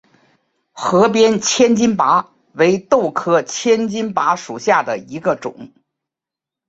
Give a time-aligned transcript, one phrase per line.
[0.71, 5.71] 河边千斤拔为豆科千斤拔属下的一个种。